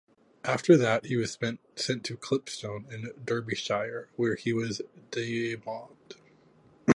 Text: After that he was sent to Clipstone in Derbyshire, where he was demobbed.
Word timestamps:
After 0.43 0.77
that 0.77 1.05
he 1.05 1.15
was 1.15 1.37
sent 1.75 2.03
to 2.05 2.17
Clipstone 2.17 2.87
in 2.91 3.11
Derbyshire, 3.23 4.09
where 4.15 4.33
he 4.33 4.51
was 4.51 4.81
demobbed. 5.11 6.15